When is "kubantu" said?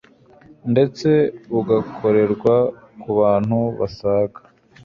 3.01-3.59